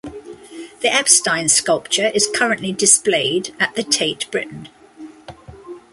The 0.79 0.91
Epstein 0.91 1.47
sculpture 1.47 2.07
is 2.15 2.27
currently 2.33 2.71
displayed 2.73 3.53
at 3.59 3.75
the 3.75 3.83
Tate 3.83 4.31
Britain. 4.31 4.67